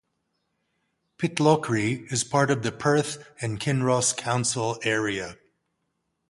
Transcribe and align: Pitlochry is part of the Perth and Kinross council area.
Pitlochry 1.19 2.11
is 2.11 2.23
part 2.23 2.49
of 2.49 2.63
the 2.63 2.71
Perth 2.71 3.23
and 3.39 3.59
Kinross 3.59 4.13
council 4.17 4.79
area. 4.83 5.37